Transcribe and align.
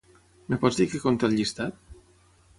Em 0.47 0.55
pots 0.63 0.79
dir 0.79 0.87
què 0.95 1.03
conté 1.03 1.29
el 1.31 1.37
llistat? 1.43 1.81